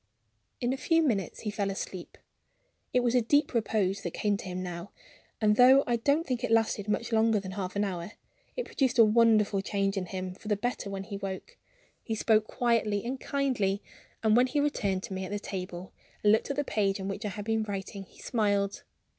[0.59, 2.17] In a few minutes he fell asleep.
[2.91, 4.89] It was a deep repose that came to him now;
[5.39, 8.13] and, though I don't think it lasted much longer than half an hour,
[8.57, 11.55] it produced a wonderful change in him for the better when he woke.
[12.01, 13.83] He spoke quietly and kindly;
[14.23, 15.93] and when he returned to me at the table
[16.23, 18.81] and looked at the page on which I had been writing, he smiled.